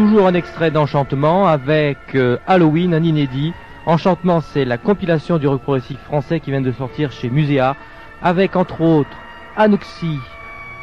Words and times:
toujours 0.00 0.26
un 0.26 0.32
extrait 0.32 0.70
d'Enchantement 0.70 1.46
avec 1.46 1.98
euh, 2.14 2.38
Halloween, 2.46 2.94
un 2.94 3.02
inédit. 3.02 3.52
Enchantement, 3.84 4.40
c'est 4.40 4.64
la 4.64 4.78
compilation 4.78 5.36
du 5.36 5.46
rock 5.46 5.60
progressif 5.60 5.98
français 6.04 6.40
qui 6.40 6.50
vient 6.50 6.62
de 6.62 6.72
sortir 6.72 7.12
chez 7.12 7.28
Muséa, 7.28 7.76
avec 8.22 8.56
entre 8.56 8.80
autres 8.80 9.14
Anoxie, 9.58 10.18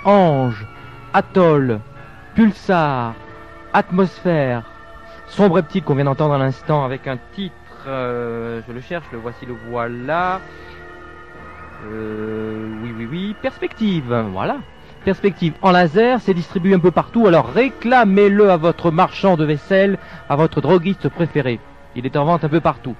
Ange, 0.06 0.68
Atoll, 1.16 1.80
Pulsar, 2.36 3.16
Atmosphère, 3.74 4.62
Sombre 5.26 5.56
Reptile 5.56 5.82
qu'on 5.82 5.96
vient 5.96 6.06
d'entendre 6.06 6.36
à 6.36 6.38
l'instant 6.38 6.86
avec 6.86 7.08
un 7.08 7.18
titre, 7.34 7.56
euh, 7.88 8.62
je 8.68 8.72
le 8.72 8.82
cherche, 8.82 9.08
le 9.12 9.18
voici, 9.18 9.48
le 9.48 9.56
voilà. 9.72 10.42
Euh, 11.88 12.68
oui, 12.84 12.94
oui, 12.96 13.08
oui, 13.10 13.36
Perspective, 13.42 14.14
voilà. 14.32 14.58
Perspective 15.08 15.54
en 15.62 15.72
laser, 15.72 16.20
c'est 16.20 16.34
distribué 16.34 16.74
un 16.74 16.80
peu 16.80 16.92
partout, 16.92 17.28
alors 17.28 17.48
réclamez-le 17.48 18.52
à 18.52 18.58
votre 18.58 18.92
marchand 18.92 19.38
de 19.38 19.46
vaisselle, 19.46 19.98
à 20.28 20.36
votre 20.36 20.60
droguiste 20.60 21.08
préféré. 21.08 21.62
Il 21.96 22.06
est 22.06 22.18
en 22.18 22.26
vente 22.26 22.44
un 22.44 22.50
peu 22.50 22.60
partout. 22.60 22.94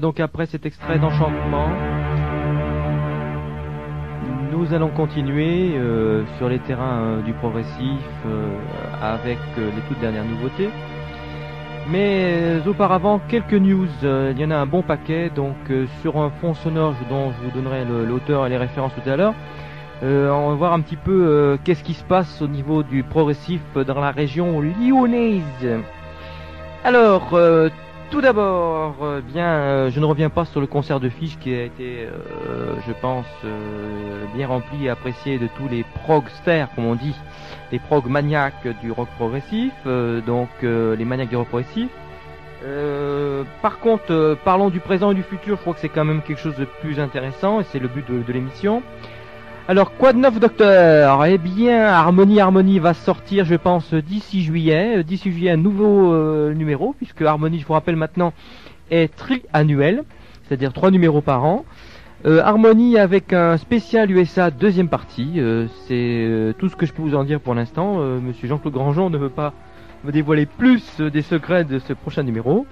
Donc 0.00 0.20
après 0.20 0.46
cet 0.46 0.66
extrait 0.66 0.98
d'enchantement, 0.98 1.68
nous 4.52 4.74
allons 4.74 4.88
continuer 4.88 5.74
euh, 5.76 6.24
sur 6.38 6.48
les 6.48 6.58
terrains 6.58 7.00
euh, 7.00 7.22
du 7.22 7.32
progressif 7.34 8.00
euh, 8.26 8.48
avec 9.00 9.38
les 9.56 9.82
toutes 9.88 10.00
dernières 10.00 10.24
nouveautés. 10.24 10.68
Mais 11.88 12.58
auparavant, 12.66 13.20
quelques 13.28 13.54
news. 13.54 13.88
il 14.02 14.38
y 14.38 14.44
en 14.44 14.50
a 14.50 14.56
un 14.56 14.66
bon 14.66 14.82
paquet. 14.82 15.30
Donc 15.34 15.56
sur 16.02 16.16
un 16.16 16.30
fond 16.30 16.52
sonore 16.54 16.94
dont 17.08 17.30
je 17.30 17.44
vous 17.44 17.50
donnerai 17.52 17.84
l'auteur 17.84 18.44
et 18.46 18.48
les 18.48 18.56
références 18.56 18.92
tout 18.94 19.08
à 19.08 19.14
l'heure, 19.14 19.34
on 20.02 20.48
va 20.48 20.54
voir 20.54 20.72
un 20.72 20.80
petit 20.80 20.96
peu 20.96 21.56
qu'est-ce 21.62 21.84
qui 21.84 21.94
se 21.94 22.02
passe 22.02 22.42
au 22.42 22.48
niveau 22.48 22.82
du 22.82 23.04
progressif 23.04 23.62
dans 23.76 24.00
la 24.00 24.10
région 24.10 24.60
lyonnaise. 24.60 25.80
Alors, 26.82 27.36
tout 28.10 28.20
d'abord, 28.20 28.96
euh, 29.02 29.20
bien, 29.20 29.46
euh, 29.46 29.90
je 29.90 30.00
ne 30.00 30.04
reviens 30.04 30.30
pas 30.30 30.44
sur 30.44 30.60
le 30.60 30.66
concert 30.66 31.00
de 31.00 31.08
fiches 31.08 31.38
qui 31.38 31.54
a 31.54 31.64
été, 31.64 32.06
euh, 32.06 32.74
je 32.86 32.92
pense, 32.92 33.26
bien 34.34 34.46
rempli 34.46 34.86
et 34.86 34.88
apprécié 34.88 35.38
de 35.38 35.48
tous 35.56 35.68
les 35.68 35.84
progsters, 36.04 36.68
comme 36.74 36.86
on 36.86 36.94
dit, 36.94 37.14
les 37.72 37.78
prog 37.78 38.06
maniaques 38.06 38.68
du 38.80 38.92
rock 38.92 39.08
progressif, 39.16 39.72
donc 40.26 40.48
les 40.62 41.04
maniaques 41.04 41.30
du 41.30 41.36
rock 41.36 41.48
progressif. 41.48 41.88
par 43.62 43.78
contre, 43.80 44.38
parlons 44.44 44.70
du 44.70 44.80
présent 44.80 45.10
et 45.10 45.14
du 45.14 45.22
futur. 45.22 45.56
Je 45.56 45.60
crois 45.60 45.74
que 45.74 45.80
c'est 45.80 45.88
quand 45.88 46.04
même 46.04 46.22
quelque 46.22 46.40
chose 46.40 46.56
de 46.56 46.64
plus 46.64 47.00
intéressant 47.00 47.60
et 47.60 47.64
c'est 47.64 47.78
le 47.78 47.88
but 47.88 48.06
de 48.08 48.32
l'émission. 48.32 48.82
Alors, 49.68 49.96
quoi 49.96 50.12
de 50.12 50.18
neuf, 50.18 50.38
docteur? 50.38 51.26
Eh 51.26 51.38
bien, 51.38 51.86
Harmonie 51.88 52.38
Harmonie 52.38 52.78
va 52.78 52.94
sortir, 52.94 53.44
je 53.44 53.56
pense, 53.56 53.92
d'ici 53.94 54.44
juillet. 54.44 54.98
Euh, 54.98 55.02
d'ici 55.02 55.32
juillet, 55.32 55.50
un 55.50 55.56
nouveau 55.56 56.12
euh, 56.12 56.54
numéro, 56.54 56.94
puisque 56.96 57.22
Harmonie, 57.22 57.58
je 57.58 57.66
vous 57.66 57.72
rappelle 57.72 57.96
maintenant, 57.96 58.32
est 58.92 59.12
tri-annuel, 59.16 60.04
c'est-à-dire 60.44 60.72
trois 60.72 60.92
numéros 60.92 61.20
par 61.20 61.44
an. 61.44 61.64
Euh, 62.26 62.40
Harmonie 62.44 62.96
avec 62.96 63.32
un 63.32 63.56
spécial 63.56 64.08
USA 64.08 64.52
deuxième 64.52 64.88
partie. 64.88 65.40
c'est 65.88 66.54
tout 66.58 66.68
ce 66.68 66.76
que 66.76 66.86
je 66.86 66.92
peux 66.92 67.02
vous 67.02 67.16
en 67.16 67.24
dire 67.24 67.40
pour 67.40 67.54
l'instant. 67.54 67.96
Monsieur 68.20 68.46
Jean-Claude 68.46 68.72
Grandjean 68.72 69.10
ne 69.10 69.18
veut 69.18 69.30
pas 69.30 69.52
me 70.04 70.12
dévoiler 70.12 70.46
plus 70.46 71.00
des 71.00 71.22
secrets 71.22 71.64
de 71.64 71.80
ce 71.80 71.92
prochain 71.92 72.22
numéro. 72.22 72.66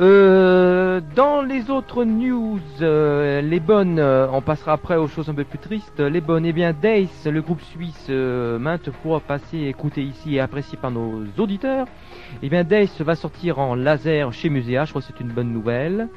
Euh, 0.00 1.00
dans 1.16 1.42
les 1.42 1.70
autres 1.70 2.04
news, 2.04 2.60
euh, 2.82 3.40
les 3.40 3.58
bonnes, 3.58 3.98
euh, 3.98 4.28
on 4.30 4.40
passera 4.40 4.72
après 4.74 4.96
aux 4.96 5.08
choses 5.08 5.28
un 5.28 5.34
peu 5.34 5.42
plus 5.42 5.58
tristes. 5.58 5.98
Les 5.98 6.20
bonnes, 6.20 6.46
eh 6.46 6.52
bien, 6.52 6.72
Dace, 6.72 7.26
le 7.26 7.42
groupe 7.42 7.60
suisse, 7.62 8.08
maintes 8.08 8.90
fois 9.02 9.18
passé, 9.18 9.58
écouté 9.58 10.04
ici 10.04 10.36
et 10.36 10.40
apprécié 10.40 10.78
par 10.80 10.92
nos 10.92 11.24
auditeurs. 11.36 11.86
Eh 12.42 12.48
bien, 12.48 12.62
Dace 12.62 13.00
va 13.00 13.16
sortir 13.16 13.58
en 13.58 13.74
laser 13.74 14.32
chez 14.32 14.50
Musea, 14.50 14.84
je 14.84 14.90
crois 14.90 15.02
que 15.02 15.08
c'est 15.08 15.20
une 15.20 15.32
bonne 15.32 15.52
nouvelle. 15.52 16.08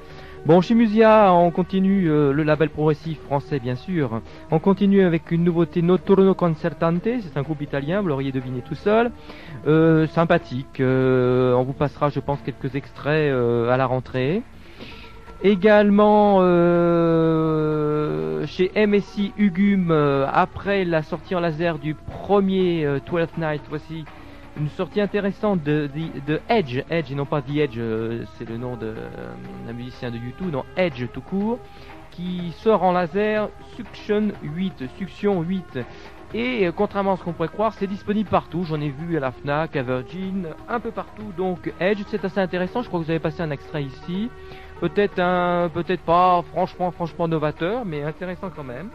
Bon, 0.44 0.60
chez 0.60 0.74
Musia, 0.74 1.32
on 1.36 1.52
continue 1.52 2.10
euh, 2.10 2.34
le 2.34 2.42
label 2.42 2.72
progressif 2.72 3.20
français, 3.22 3.60
bien 3.60 3.76
sûr. 3.76 4.22
On 4.50 4.58
continue 4.58 5.04
avec 5.04 5.30
une 5.30 5.44
nouveauté 5.44 5.84
Noturno 5.84 6.34
Concertante. 6.34 7.04
C'est 7.04 7.38
un 7.38 7.44
groupe 7.44 7.62
italien, 7.62 8.02
vous 8.02 8.08
l'auriez 8.08 8.32
deviné 8.32 8.62
tout 8.62 8.74
seul. 8.74 9.12
Euh, 9.68 10.08
sympathique. 10.08 10.80
Euh, 10.80 11.54
on 11.54 11.62
vous 11.62 11.74
passera, 11.74 12.10
je 12.10 12.20
pense, 12.20 12.40
quelques 12.42 12.74
extraits 12.74 13.32
à 13.32 13.78
la 13.78 13.86
rentrée. 13.86 14.42
Également 15.44 16.40
chez 18.48 18.72
MSI 18.76 19.34
Ugum, 19.38 19.92
après 19.92 20.86
la 20.86 21.04
sortie 21.04 21.36
en 21.36 21.40
laser 21.40 21.78
du 21.78 21.94
premier 21.94 22.88
12 23.08 23.28
Night, 23.38 23.62
voici 23.70 24.06
une 24.62 24.70
sortie 24.70 25.02
intéressante 25.02 25.64
de, 25.64 25.90
Edge, 26.48 26.84
Edge 26.90 27.12
et 27.12 27.16
non 27.16 27.26
pas 27.26 27.42
The 27.42 27.58
Edge, 27.58 27.78
euh, 27.78 28.26
c'est 28.38 28.48
le 28.48 28.58
nom 28.58 28.78
de 28.78 28.94
euh, 28.96 29.74
musicien 29.74 30.12
de 30.12 30.18
YouTube, 30.18 30.52
non 30.52 30.64
Edge 30.78 31.04
tout 31.12 31.22
court, 31.22 31.58
qui 32.12 32.54
sort 32.58 32.84
en 32.84 32.92
laser 32.92 33.50
Suction 33.76 34.32
8, 34.44 34.84
Suction 35.00 35.42
8. 35.42 35.80
Et 36.36 36.68
euh, 36.68 36.72
contrairement 36.72 37.14
à 37.14 37.18
ce 37.18 37.24
qu'on 37.24 37.34
pourrait 37.34 37.48
croire, 37.48 37.74
c'est 37.74 37.88
disponible 37.88 38.30
partout. 38.30 38.64
J'en 38.64 38.80
ai 38.80 38.90
vu 38.90 39.18
à 39.18 39.20
la 39.20 39.32
Fnac, 39.32 39.76
à 39.76 39.82
Virgin, 39.82 40.50
un 40.70 40.80
peu 40.80 40.92
partout. 40.92 41.34
Donc 41.36 41.74
Edge, 41.80 42.04
c'est 42.10 42.24
assez 42.24 42.40
intéressant. 42.40 42.84
Je 42.84 42.88
crois 42.88 43.00
que 43.00 43.06
vous 43.06 43.12
avez 43.12 43.20
passé 43.20 43.42
un 43.42 43.50
extrait 43.50 43.84
ici. 43.84 44.30
Peut-être 44.80 45.20
un, 45.20 45.70
peut-être 45.74 46.02
pas 46.02 46.44
franchement, 46.52 46.92
franchement 46.92 47.28
novateur, 47.28 47.84
mais 47.84 48.04
intéressant 48.04 48.52
quand 48.56 48.64
même. 48.64 48.90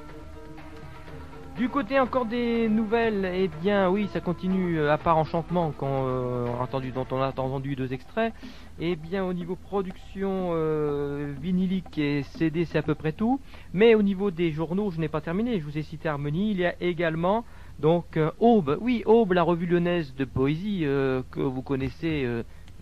Du 1.56 1.70
côté 1.70 1.99
encore 1.99 2.26
des 2.26 2.69
nouvelles, 2.69 3.31
eh 3.35 3.49
bien 3.49 3.88
oui, 3.88 4.11
ça 4.12 4.20
continue 4.20 4.79
euh, 4.79 4.93
à 4.93 4.99
part 4.99 5.17
enchantement 5.17 5.73
euh, 5.82 6.47
dont 6.94 7.06
on 7.11 7.23
a 7.23 7.29
entendu 7.29 7.75
deux 7.75 7.94
extraits. 7.94 8.35
Eh 8.79 8.94
bien 8.94 9.25
au 9.25 9.32
niveau 9.32 9.56
production 9.56 10.50
euh, 10.53 11.32
vinilique 11.41 11.97
et 11.97 12.25
CD, 12.25 12.67
c'est 12.67 12.76
à 12.76 12.82
peu 12.82 12.94
près 12.94 13.12
tout. 13.12 13.41
Mais 13.73 13.94
au 13.94 14.03
niveau 14.03 14.31
des 14.31 14.53
journaux, 14.53 14.91
je 14.91 15.00
n'ai 15.00 15.08
pas 15.08 15.23
terminé. 15.23 15.58
Je 15.58 15.64
vous 15.64 15.79
ai 15.79 15.82
cité 15.82 16.11
Harmonie. 16.11 16.50
Il 16.50 16.58
y 16.58 16.67
a 16.67 16.75
également 16.82 17.47
donc 17.79 18.19
Aube. 18.38 18.76
Oui, 18.82 19.03
Aube, 19.06 19.32
la 19.32 19.43
revue 19.43 19.64
lyonnaise 19.64 20.14
de 20.14 20.26
poésie 20.26 20.81
que 20.82 21.41
vous 21.41 21.62
connaissez, 21.62 22.29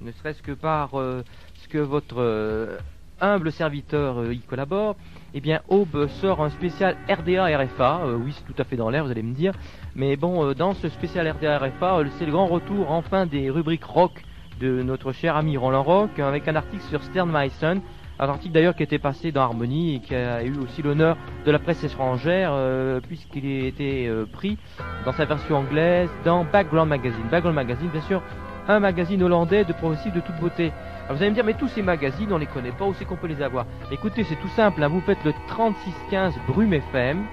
ne 0.01 0.11
serait-ce 0.11 0.43
que 0.43 0.53
par 0.53 0.91
ce 0.91 1.69
que 1.69 1.79
votre 1.79 2.77
humble 3.21 3.53
serviteur 3.53 4.33
y 4.33 4.41
collabore 4.41 4.97
eh 5.35 5.41
bien 5.41 5.61
Aube 5.69 6.07
sort 6.21 6.43
un 6.43 6.49
spécial 6.49 6.97
RDA 7.09 7.59
RFA. 7.59 8.03
Euh, 8.05 8.17
oui, 8.17 8.33
c'est 8.33 8.45
tout 8.45 8.61
à 8.61 8.65
fait 8.65 8.77
dans 8.77 8.89
l'air, 8.89 9.05
vous 9.05 9.11
allez 9.11 9.23
me 9.23 9.35
dire. 9.35 9.53
Mais 9.97 10.17
bon, 10.17 10.45
euh, 10.45 10.55
dans 10.55 10.75
ce 10.75 10.89
spécial 10.89 11.29
RDA 11.29 11.59
RFA, 11.59 11.97
euh, 11.97 12.05
c'est 12.19 12.27
le 12.27 12.33
grand 12.33 12.47
retour 12.47 12.93
enfin 12.93 13.27
des 13.27 13.51
rubriques 13.51 13.85
rock 13.85 14.23
de 14.61 14.83
notre 14.83 15.11
cher 15.11 15.37
ami 15.37 15.57
Roland 15.57 15.83
Rock, 15.83 16.21
avec 16.21 16.47
un 16.47 16.55
article 16.55 16.85
sur 16.85 17.03
Stern 17.03 17.31
Meissen. 17.31 17.81
Un 18.21 18.29
article 18.29 18.55
d'ailleurs 18.55 18.77
qui 18.77 18.85
était 18.85 19.01
passé 19.01 19.33
dans 19.33 19.43
Harmonie 19.43 19.97
et 19.97 19.99
qui 19.99 20.15
a 20.15 20.45
eu 20.45 20.57
aussi 20.59 20.83
l'honneur 20.83 21.17
de 21.45 21.51
la 21.51 21.59
presse 21.59 21.83
étrangère 21.83 22.57
puisqu'il 23.03 23.65
a 23.65 23.67
été 23.67 24.09
pris 24.33 24.57
dans 25.05 25.11
sa 25.11 25.25
version 25.25 25.57
anglaise 25.57 26.09
dans 26.25 26.45
Background 26.45 26.89
Magazine. 26.89 27.25
Background 27.29 27.57
Magazine, 27.57 27.89
bien 27.89 28.03
sûr, 28.03 28.23
un 28.69 28.79
magazine 28.79 29.21
hollandais 29.21 29.65
de 29.65 29.73
progressif 29.73 30.13
de 30.13 30.21
toute 30.21 30.37
beauté. 30.37 30.71
Alors 31.05 31.17
vous 31.19 31.23
allez 31.23 31.31
me 31.31 31.35
dire, 31.35 31.45
mais 31.45 31.53
tous 31.53 31.69
ces 31.69 31.83
magazines, 31.83 32.33
on 32.33 32.39
les 32.39 32.47
connaît 32.47 32.73
pas, 32.73 32.87
où 32.87 32.95
c'est 32.95 33.05
qu'on 33.05 33.17
peut 33.17 33.27
les 33.27 33.43
avoir? 33.43 33.67
Écoutez, 33.93 34.25
c'est 34.25 34.37
tout 34.37 34.49
simple, 34.49 34.83
hein. 34.83 34.89
vous 34.89 35.03
faites 35.03 35.23
le 35.23 35.35
3615 35.49 36.33
Brume 36.49 36.73
FM, 36.73 37.25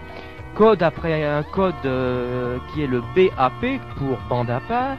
code 0.56 0.84
après 0.84 1.24
un 1.24 1.42
code 1.44 1.74
euh, 1.86 2.58
qui 2.74 2.84
est 2.84 2.88
le 2.88 3.00
BAP 3.16 3.80
pour 3.96 4.18
bande 4.28 4.50
à 4.50 4.60
part, 4.60 4.98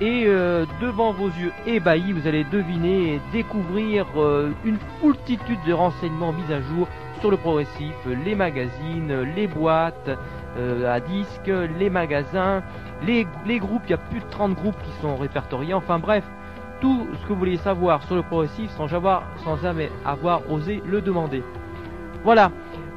et 0.00 0.26
euh, 0.26 0.64
devant 0.80 1.12
vos 1.12 1.26
yeux 1.26 1.50
ébahis, 1.66 2.12
vous 2.12 2.28
allez 2.28 2.44
deviner 2.44 3.14
et 3.14 3.20
découvrir 3.32 4.06
euh, 4.16 4.52
une 4.64 4.78
foultitude 5.00 5.58
de 5.66 5.72
renseignements 5.72 6.32
mis 6.32 6.54
à 6.54 6.60
jour 6.60 6.86
sur 7.18 7.32
le 7.32 7.36
progressif, 7.36 7.94
les 8.24 8.36
magazines, 8.36 9.22
les 9.34 9.48
boîtes 9.48 10.10
à 10.86 11.00
disques, 11.00 11.50
les 11.80 11.90
magasins, 11.90 12.62
les, 13.04 13.26
les 13.44 13.58
groupes, 13.58 13.82
il 13.86 13.90
y 13.90 13.94
a 13.94 13.98
plus 13.98 14.20
de 14.20 14.26
30 14.30 14.54
groupes 14.54 14.80
qui 14.84 14.92
sont 15.00 15.16
répertoriés, 15.16 15.74
enfin 15.74 15.98
bref, 15.98 16.22
tout 16.84 17.06
ce 17.14 17.22
que 17.26 17.32
vous 17.32 17.38
voulez 17.38 17.56
savoir 17.56 18.02
sur 18.02 18.14
le 18.14 18.20
progressif 18.20 18.70
sans, 18.72 18.88
sans 18.88 19.56
jamais 19.56 19.90
avoir 20.04 20.42
osé 20.50 20.82
le 20.84 21.00
demander. 21.00 21.42
Voilà. 22.24 22.50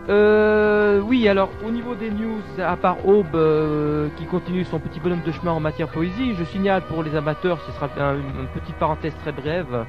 Euh, 0.09 0.99
oui, 0.99 1.29
alors 1.29 1.49
au 1.65 1.71
niveau 1.71 1.95
des 1.95 2.11
news, 2.11 2.41
à 2.59 2.75
part 2.75 3.07
Aube 3.07 3.33
euh, 3.35 4.09
qui 4.17 4.25
continue 4.25 4.65
son 4.65 4.79
petit 4.79 4.99
bonhomme 4.99 5.21
de 5.25 5.31
chemin 5.31 5.53
en 5.53 5.61
matière 5.61 5.87
poésie, 5.87 6.35
je 6.37 6.43
signale 6.43 6.81
pour 6.81 7.01
les 7.01 7.15
amateurs, 7.15 7.59
ce 7.65 7.71
sera 7.71 7.87
une, 7.97 8.47
petite 8.53 8.75
parenthèse 8.75 9.15
très 9.21 9.31
brève, 9.31 9.85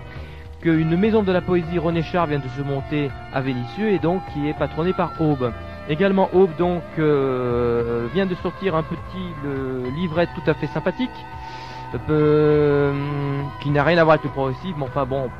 qu'une 0.61 0.97
maison 0.97 1.25
de 1.25 1.33
la 1.33 1.41
poésie 1.41 1.81
René 1.81 2.03
Char 2.03 2.27
vient 2.29 2.39
de 2.39 2.49
se 2.57 2.63
monter 2.63 3.11
à 3.35 3.41
Vénissieux 3.41 3.91
et 3.91 3.99
donc 3.99 4.23
qui 4.33 4.49
est 4.49 4.57
patronnée 4.57 4.93
par 4.93 5.21
Aube. 5.21 5.53
Également 5.89 6.29
Aube 6.33 6.55
donc 6.57 6.85
euh, 7.01 8.07
vient 8.15 8.27
de 8.27 8.35
sortir 8.37 8.77
un 8.77 8.85
petit 8.85 9.97
livret 9.97 10.29
tout 10.37 10.49
à 10.49 10.55
fait 10.55 10.69
sympathique 10.69 11.11
euh, 12.11 12.93
qui 13.63 13.71
n'a 13.71 13.83
rien 13.83 13.99
à 13.99 14.05
voir 14.05 14.15
avec 14.15 14.25
le 14.25 14.31
progressif, 14.31 14.75
mais 14.77 14.85
enfin 14.85 15.07
bon, 15.07 15.31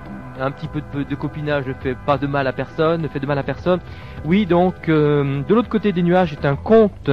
un 0.41 0.51
petit 0.51 0.69
peu 0.69 0.83
de, 1.05 1.15
copinage 1.15 1.67
ne 1.67 1.75
fait 1.75 1.97
pas 2.07 2.17
de 2.17 2.27
mal 2.27 2.47
à 2.47 2.53
personne, 2.53 3.03
ne 3.03 3.09
fait 3.09 3.21
de 3.21 3.27
mal 3.27 3.39
à 3.39 3.43
personne. 3.43 3.81
Oui, 4.25 4.47
donc 4.47 4.89
euh, 4.89 5.43
de 5.43 5.55
l'autre 5.55 5.69
côté 5.69 5.93
des 5.93 6.03
nuages 6.03 6.33
est 6.33 6.47
un 6.47 6.57
conte 6.57 7.11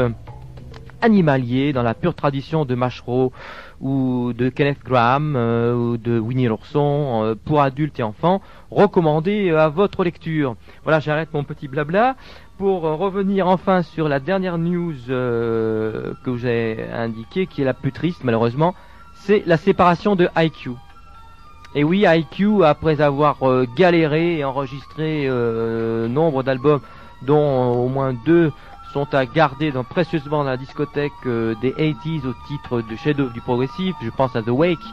animalier 1.01 1.73
dans 1.73 1.83
la 1.83 1.93
pure 1.93 2.15
tradition 2.15 2.65
de 2.65 2.75
Machereau 2.75 3.33
ou 3.81 4.31
de 4.33 4.47
Kenneth 4.49 4.83
Graham 4.83 5.35
euh, 5.35 5.75
ou 5.75 5.97
de 5.97 6.17
Winnie 6.17 6.47
l'ourson 6.47 7.35
pour 7.43 7.61
adultes 7.61 7.99
et 7.99 8.03
enfants, 8.03 8.41
recommandé 8.71 9.51
à 9.51 9.67
votre 9.67 10.03
lecture. 10.03 10.55
Voilà, 10.83 10.99
j'arrête 10.99 11.33
mon 11.33 11.43
petit 11.43 11.67
blabla 11.67 12.15
pour 12.57 12.83
revenir 12.83 13.47
enfin 13.47 13.81
sur 13.81 14.07
la 14.07 14.21
dernière 14.21 14.57
news 14.57 14.95
que 15.07 16.37
j'ai 16.37 16.87
indiquée, 16.93 17.47
qui 17.47 17.61
est 17.61 17.65
la 17.65 17.73
plus 17.73 17.91
triste 17.91 18.23
malheureusement, 18.23 18.73
c'est 19.25 19.43
la 19.45 19.57
séparation 19.57 20.15
de 20.15 20.29
IQ. 20.37 20.71
Et 21.73 21.83
oui, 21.83 22.05
IQ, 22.07 22.63
après 22.63 23.01
avoir 23.01 23.37
euh, 23.43 23.65
galéré 23.75 24.37
et 24.37 24.45
enregistré 24.45 25.25
euh, 25.27 26.07
nombre 26.07 26.43
d'albums, 26.43 26.79
dont 27.23 27.37
euh, 27.41 27.75
au 27.75 27.87
moins 27.89 28.13
deux 28.13 28.51
sont 28.93 29.13
à 29.13 29.25
garder 29.25 29.71
dans, 29.71 29.83
précieusement 29.83 30.43
dans 30.43 30.49
la 30.51 30.57
discothèque 30.57 31.11
des 31.25 31.71
80s 31.71 32.25
au 32.25 32.33
titre 32.47 32.81
de 32.81 32.95
chef 32.95 33.17
du 33.17 33.41
progressif, 33.41 33.95
je 34.01 34.09
pense 34.09 34.35
à 34.37 34.41
The 34.41 34.49
Wake, 34.49 34.85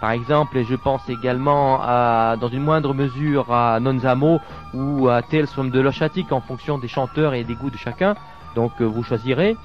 par 0.00 0.10
exemple, 0.10 0.58
et 0.58 0.64
je 0.64 0.74
pense 0.74 1.08
également 1.08 1.78
dans 2.36 2.48
une 2.48 2.62
moindre 2.62 2.92
mesure 2.92 3.52
à 3.52 3.78
Nonzamo 3.78 4.40
ou 4.74 5.08
à 5.08 5.22
Tales 5.22 5.46
from 5.46 5.70
the 5.70 5.76
Lost 5.76 6.02
Attic 6.02 6.32
en 6.32 6.40
fonction 6.40 6.78
des 6.78 6.88
chanteurs 6.88 7.34
et 7.34 7.44
des 7.44 7.54
goûts 7.54 7.70
de 7.70 7.76
chacun. 7.76 8.16
Donc 8.56 8.72
euh, 8.80 8.84
vous 8.84 9.04
choisirez. 9.04 9.56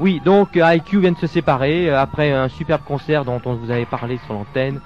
Oui, 0.00 0.20
donc 0.22 0.48
IQ 0.56 0.98
vient 0.98 1.12
de 1.12 1.18
se 1.18 1.26
séparer 1.26 1.88
euh, 1.88 1.98
après 1.98 2.32
un 2.32 2.48
superbe 2.48 2.82
concert 2.84 3.24
dont 3.24 3.40
on 3.46 3.54
vous 3.54 3.70
avait 3.70 3.86
parlé 3.86 4.18
sur 4.26 4.34
l'antenne. 4.34 4.80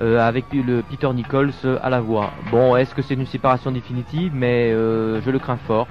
Euh, 0.00 0.20
avec 0.20 0.44
le 0.52 0.82
Peter 0.88 1.12
Nichols 1.12 1.50
à 1.82 1.90
la 1.90 2.00
voix. 2.00 2.30
Bon, 2.52 2.76
est-ce 2.76 2.94
que 2.94 3.02
c'est 3.02 3.14
une 3.14 3.26
séparation 3.26 3.72
définitive? 3.72 4.30
Mais 4.32 4.70
je 4.70 5.28
le 5.28 5.38
crains 5.40 5.56
fort. 5.56 5.88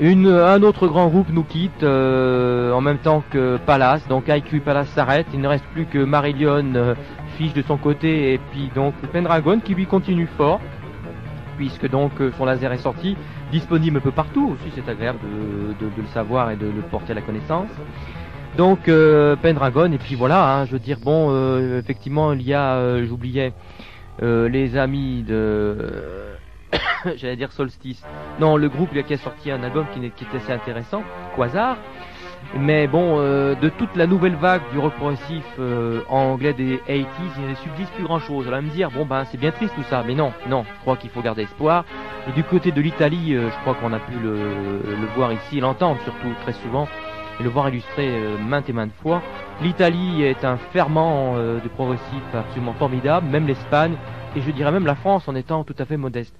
Un 0.00 0.62
autre 0.62 0.86
grand 0.86 1.08
groupe 1.08 1.30
nous 1.32 1.42
quitte 1.42 1.82
en 1.82 2.80
même 2.80 2.98
temps 2.98 3.24
que 3.28 3.56
Palace. 3.66 4.06
Donc 4.06 4.28
IQ 4.28 4.58
et 4.58 4.60
Palace 4.60 4.86
s'arrêtent. 4.90 5.26
Il 5.34 5.40
ne 5.40 5.48
reste 5.48 5.64
plus 5.74 5.86
que 5.86 5.98
Marillion 5.98 6.94
fiche 7.36 7.52
de 7.52 7.62
son 7.62 7.78
côté 7.78 8.34
et 8.34 8.38
puis 8.52 8.70
donc 8.76 8.94
Pendragon 9.12 9.58
qui 9.58 9.74
lui 9.74 9.86
continue 9.86 10.28
fort 10.36 10.60
puisque 11.56 11.88
donc 11.88 12.12
son 12.36 12.44
laser 12.44 12.72
est 12.72 12.78
sorti, 12.78 13.16
disponible 13.50 13.98
un 13.98 14.00
peu 14.00 14.10
partout 14.10 14.54
aussi, 14.54 14.72
c'est 14.74 14.88
agréable 14.90 15.18
de, 15.80 15.86
le 15.86 16.08
savoir 16.08 16.50
et 16.50 16.56
de 16.56 16.66
le 16.66 16.82
porter 16.82 17.12
à 17.12 17.14
la 17.14 17.22
connaissance. 17.22 17.70
Donc 18.56 18.88
euh, 18.88 19.36
Pendragon 19.36 19.92
et 19.92 19.98
puis 19.98 20.14
voilà, 20.14 20.56
hein, 20.56 20.64
je 20.64 20.72
veux 20.72 20.78
dire 20.78 20.98
bon, 21.02 21.28
euh, 21.30 21.78
effectivement 21.78 22.32
il 22.32 22.42
y 22.42 22.54
a, 22.54 22.76
euh, 22.76 23.06
j'oubliais, 23.06 23.52
les 24.22 24.76
amis 24.78 25.22
de, 25.22 25.76
j'allais 27.16 27.36
dire 27.36 27.52
Solstice. 27.52 28.02
Non, 28.40 28.56
le 28.56 28.68
groupe 28.68 28.90
qui 28.90 29.14
a 29.14 29.18
sorti 29.18 29.50
un 29.50 29.62
album 29.62 29.86
qui, 29.92 30.00
qui 30.10 30.24
était 30.24 30.38
assez 30.38 30.52
intéressant, 30.52 31.02
Quasar. 31.34 31.76
Mais 32.54 32.86
bon, 32.86 33.18
euh, 33.18 33.54
de 33.54 33.68
toute 33.68 33.94
la 33.96 34.06
nouvelle 34.06 34.36
vague 34.36 34.62
du 34.72 34.78
rock 34.78 34.94
progressif 34.94 35.44
euh, 35.58 36.00
en 36.08 36.32
anglais 36.32 36.52
des 36.52 36.76
80s, 36.88 37.04
il 37.38 37.50
ne 37.50 37.54
subsiste 37.54 37.92
plus 37.92 38.04
grand 38.04 38.18
chose. 38.18 38.46
On 38.48 38.50
va 38.50 38.60
me 38.60 38.70
dire, 38.70 38.90
bon 38.90 39.04
ben 39.04 39.24
c'est 39.30 39.38
bien 39.38 39.50
triste 39.50 39.74
tout 39.74 39.82
ça, 39.84 40.02
mais 40.06 40.14
non, 40.14 40.32
non, 40.48 40.64
je 40.64 40.80
crois 40.80 40.96
qu'il 40.96 41.10
faut 41.10 41.20
garder 41.20 41.42
espoir. 41.42 41.84
Et 42.28 42.32
du 42.32 42.44
côté 42.44 42.72
de 42.72 42.80
l'Italie, 42.80 43.34
euh, 43.34 43.50
je 43.50 43.60
crois 43.60 43.74
qu'on 43.74 43.92
a 43.92 43.98
pu 43.98 44.12
le, 44.22 44.34
le 44.34 45.06
voir 45.16 45.32
ici, 45.32 45.60
l'entendre 45.60 46.00
surtout 46.04 46.32
très 46.42 46.52
souvent, 46.52 46.88
et 47.38 47.42
le 47.42 47.50
voir 47.50 47.68
illustré 47.68 48.08
maintes 48.46 48.68
et 48.68 48.72
maintes 48.72 48.94
fois. 49.02 49.20
L'Italie 49.60 50.22
est 50.22 50.44
un 50.44 50.56
ferment 50.72 51.34
de 51.36 51.68
progressif 51.68 52.22
absolument 52.32 52.72
formidable, 52.74 53.26
même 53.26 53.46
l'Espagne, 53.46 53.94
et 54.36 54.42
je 54.42 54.50
dirais 54.50 54.70
même 54.70 54.86
la 54.86 54.94
France 54.94 55.28
en 55.28 55.34
étant 55.34 55.64
tout 55.64 55.74
à 55.78 55.84
fait 55.84 55.96
modeste. 55.96 56.34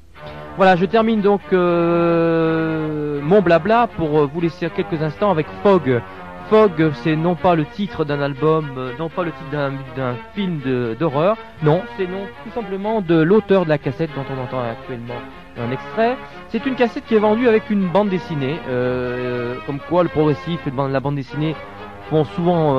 Voilà, 0.57 0.77
je 0.77 0.85
termine 0.85 1.21
donc 1.21 1.41
euh, 1.53 3.21
mon 3.23 3.43
blabla 3.43 3.89
pour 3.97 4.21
euh, 4.21 4.31
vous 4.33 4.41
laisser 4.41 4.69
quelques 4.71 5.03
instants 5.03 5.31
avec 5.31 5.47
Fog. 5.63 6.01
Fog, 6.49 6.93
c'est 7.03 7.17
non 7.17 7.35
pas 7.35 7.57
le 7.57 7.65
titre 7.65 8.05
d'un 8.05 8.21
album, 8.21 8.69
euh, 8.77 8.93
non 8.99 9.09
pas 9.09 9.25
le 9.25 9.33
titre 9.33 9.51
d'un 9.97 10.15
film 10.35 10.61
d'horreur, 10.99 11.37
non, 11.63 11.83
c'est 11.97 12.07
non 12.07 12.27
tout 12.45 12.51
simplement 12.55 13.01
de 13.01 13.17
l'auteur 13.17 13.65
de 13.65 13.71
la 13.71 13.79
cassette 13.79 14.11
dont 14.15 14.25
on 14.31 14.41
entend 14.43 14.61
actuellement 14.63 15.21
un 15.59 15.73
extrait. 15.73 16.17
C'est 16.51 16.65
une 16.65 16.77
cassette 16.77 17.05
qui 17.07 17.17
est 17.17 17.19
vendue 17.19 17.49
avec 17.49 17.69
une 17.71 17.89
bande 17.89 18.11
dessinée, 18.11 18.61
comme 19.67 19.81
quoi 19.89 20.05
le 20.05 20.09
progressif 20.09 20.61
et 20.67 20.71
la 20.71 21.01
bande 21.01 21.17
dessinée 21.17 21.57
font 22.11 22.25
souvent 22.25 22.77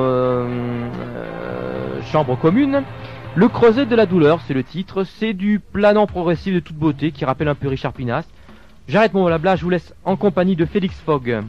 chambre 2.10 2.38
commune. 2.38 2.82
Le 3.38 3.46
creuset 3.46 3.86
de 3.86 3.94
la 3.94 4.06
douleur, 4.06 4.40
c'est 4.48 4.52
le 4.52 4.64
titre. 4.64 5.04
C'est 5.04 5.32
du 5.32 5.60
planant 5.60 6.08
progressif 6.08 6.52
de 6.52 6.58
toute 6.58 6.74
beauté 6.74 7.12
qui 7.12 7.24
rappelle 7.24 7.46
un 7.46 7.54
peu 7.54 7.68
Richard 7.68 7.92
Pinas. 7.92 8.24
J'arrête 8.88 9.14
mon 9.14 9.26
blabla, 9.26 9.54
je 9.54 9.62
vous 9.62 9.70
laisse 9.70 9.94
en 10.04 10.16
compagnie 10.16 10.56
de 10.56 10.64
Félix 10.64 10.98
Fogg. 11.06 11.44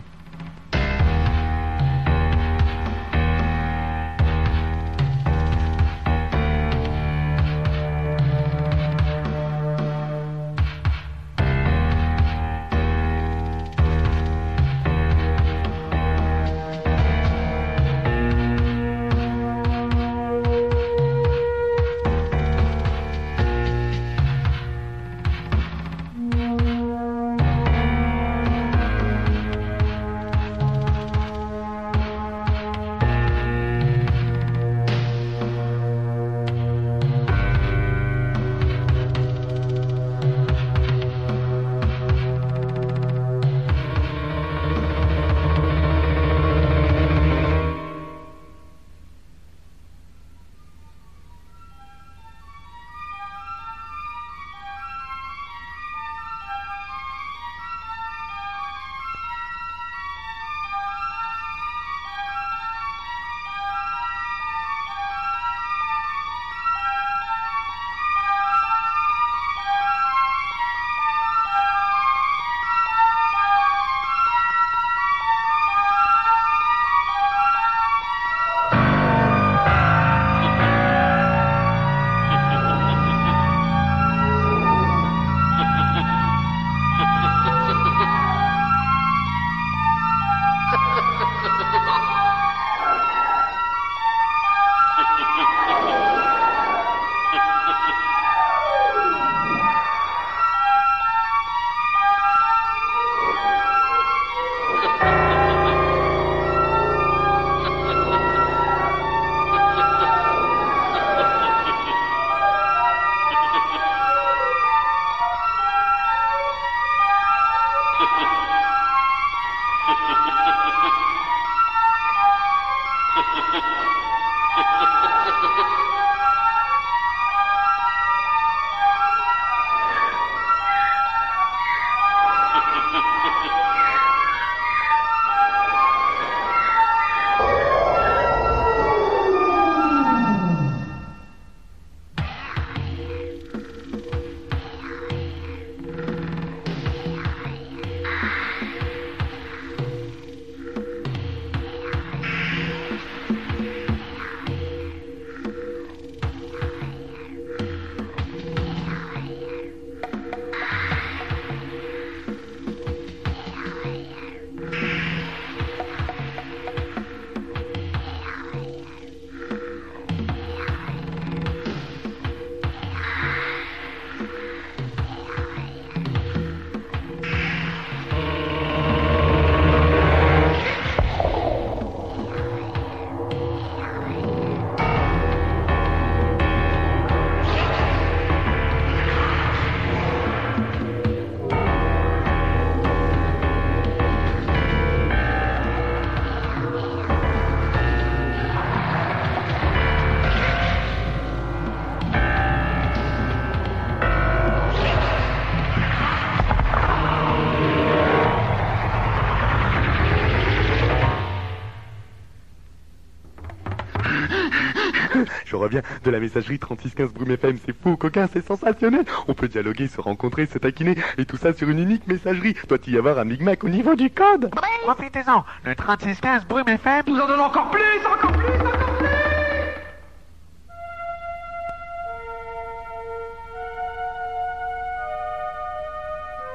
Bien, 215.70 215.82
de 216.04 216.12
la 216.12 216.20
messagerie 216.20 216.60
3615 216.60 217.14
Brume 217.14 217.32
FM, 217.32 217.58
c'est 217.66 217.76
fou, 217.76 217.96
coquin, 217.96 218.28
c'est 218.32 218.46
sensationnel. 218.46 219.06
On 219.28 219.34
peut 219.34 219.48
dialoguer, 219.48 219.88
se 219.88 220.02
rencontrer, 220.02 220.46
se 220.46 220.58
taquiner, 220.58 220.96
et 221.18 221.26
tout 221.26 221.38
ça 221.38 221.54
sur 221.54 221.70
une 221.70 221.80
unique 221.80 222.08
messagerie. 222.08 222.56
Doit-il 222.68 222.94
y 222.94 222.98
avoir 222.98 223.20
un 223.20 223.26
micmac 223.26 223.64
au 223.64 223.70
niveau 223.70 223.96
du 223.96 224.10
code 224.10 224.50
Profitez-en, 224.84 225.46
le 225.64 225.76
3615 225.76 226.46
Brume 226.46 226.68
FM 226.68 227.04
nous 227.08 227.20
en 227.20 227.28
donne 227.28 227.40
encore 227.40 227.70
plus, 227.70 227.82
encore 228.06 228.32
plus, 228.32 228.46
encore 228.46 228.98
plus 228.98 229.10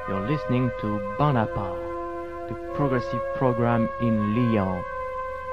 You're 0.07 0.27
listening 0.27 0.69
to 0.81 0.99
Bonaparte, 1.17 1.79
the 2.47 2.55
progressive 2.75 3.21
program 3.37 3.89
in 4.01 4.35
Lyon. 4.35 4.83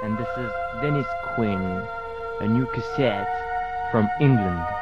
And 0.03 0.19
this 0.19 0.29
is 0.37 0.51
Dennis 0.83 1.07
Quinn, 1.35 1.83
a 2.41 2.47
new 2.47 2.67
cassette 2.67 3.52
from 3.93 4.09
England. 4.21 4.82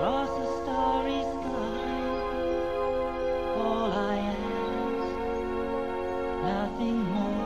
Across 0.00 0.32
starry 0.62 1.20
sky, 1.34 1.92
all 3.60 3.92
I 3.92 4.16
ask, 4.32 5.12
nothing 6.42 6.98
more, 7.04 7.39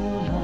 oh 0.00 0.34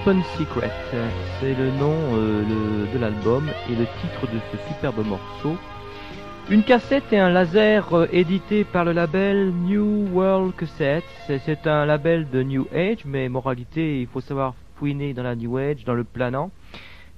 Open 0.00 0.22
Secret, 0.38 0.70
c'est 1.40 1.54
le 1.54 1.72
nom 1.72 1.92
euh, 2.14 2.86
de 2.94 2.98
l'album 3.00 3.48
et 3.68 3.74
le 3.74 3.84
titre 4.00 4.32
de 4.32 4.38
ce 4.52 4.72
superbe 4.72 5.04
morceau. 5.04 5.56
Une 6.48 6.62
cassette 6.62 7.12
et 7.12 7.18
un 7.18 7.30
laser 7.30 7.92
euh, 7.92 8.06
édité 8.12 8.62
par 8.62 8.84
le 8.84 8.92
label 8.92 9.50
New 9.50 10.06
World 10.12 10.54
Cassettes. 10.54 11.02
C'est- 11.26 11.66
un 11.66 11.84
label 11.84 12.30
de 12.30 12.44
New 12.44 12.68
Age, 12.72 13.04
mais 13.06 13.28
moralité, 13.28 14.00
il 14.00 14.06
faut 14.06 14.20
savoir 14.20 14.54
fouiner 14.76 15.14
dans 15.14 15.24
la 15.24 15.34
New 15.34 15.56
Age, 15.56 15.82
dans 15.84 15.94
le 15.94 16.04
planant, 16.04 16.52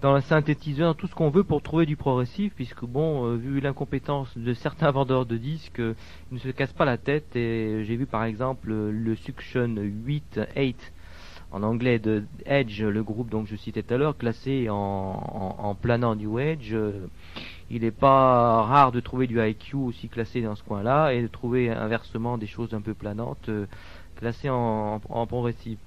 dans 0.01 0.15
le 0.15 0.23
synthétiseur, 0.23 0.97
tout 0.97 1.07
ce 1.07 1.15
qu'on 1.15 1.29
veut 1.29 1.45
pour 1.45 1.61
trouver 1.61 1.85
du 1.85 1.97
progressif, 1.97 2.55
puisque 2.55 2.87
bon, 2.87 3.27
euh, 3.27 3.37
vu 3.37 3.61
l'incompétence 3.61 4.33
de 4.39 4.55
certains 4.55 4.91
vendeurs 4.91 5.27
de 5.27 5.37
disques, 5.37 5.83
ils 6.31 6.35
ne 6.35 6.39
se 6.39 6.49
cassent 6.49 6.73
pas 6.73 6.87
la 6.87 6.97
tête. 6.97 7.37
Et 7.37 7.85
j'ai 7.85 7.97
vu 7.97 8.07
par 8.07 8.25
exemple 8.25 8.73
le 8.73 9.15
Suction 9.17 9.69
8, 9.77 10.41
8 10.57 10.93
en 11.53 11.63
anglais 11.63 11.99
de 11.99 12.25
Edge, 12.47 12.83
le 12.83 13.03
groupe 13.03 13.29
donc 13.29 13.47
je 13.47 13.57
citais 13.57 13.83
tout 13.83 13.95
à 13.95 13.97
l'heure, 13.97 14.17
classé 14.17 14.69
en, 14.71 14.75
en, 15.59 15.75
planant 15.75 16.15
New 16.15 16.39
Age. 16.39 16.71
euh, 16.73 17.07
il 17.71 17.83
n'est 17.83 17.91
pas 17.91 18.63
rare 18.63 18.93
de 18.93 19.01
trouver 19.01 19.27
du 19.27 19.41
IQ 19.41 19.77
aussi 19.77 20.09
classé 20.09 20.43
dans 20.43 20.55
ce 20.57 20.63
coin-là 20.65 21.13
et 21.13 21.23
de 21.23 21.29
trouver 21.29 21.71
inversement 21.71 22.37
des 22.39 22.47
choses 22.47 22.75
un 22.75 22.81
peu 22.81 22.95
planantes 22.95 23.49
euh, 23.49 23.67
classées 24.17 24.51
en, 24.51 25.01
en, 25.09 25.27
progressif. 25.27 25.79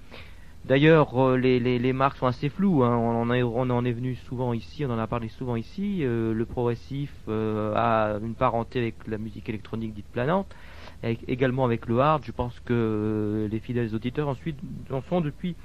D'ailleurs, 0.65 1.21
euh, 1.21 1.37
les, 1.37 1.59
les, 1.59 1.77
les 1.79 1.93
marques 1.93 2.17
sont 2.17 2.25
assez 2.27 2.47
floues. 2.49 2.83
hein. 2.83 2.95
On, 2.97 3.21
en 3.21 3.31
est, 3.33 3.43
on 3.43 3.69
en 3.69 3.83
est 3.83 3.91
venu 3.91 4.15
souvent 4.15 4.53
ici, 4.53 4.85
on 4.85 4.91
en 4.91 4.97
a 4.97 5.07
parlé 5.07 5.27
souvent 5.29 5.55
ici. 5.57 5.99
le 6.03 6.45
progressif 6.45 7.11
a 7.27 8.17
une 8.23 8.33
parenté 8.35 8.79
avec 8.79 8.95
la 9.07 9.17
musique 9.17 9.49
électronique 9.49 9.93
dite 9.93 10.07
planante, 10.11 10.47
également 11.27 11.65
avec 11.65 11.87
le 11.87 11.99
hard. 11.99 12.23
Je 12.25 12.31
pense 12.31 12.59
que 12.61 12.73
euh, 12.73 13.47
les 13.47 13.59
fidèles 13.59 13.93
auditeurs 13.93 14.27
ensuite 14.27 14.57
en 14.91 15.01
sont 15.01 15.21
depuis 15.21 15.55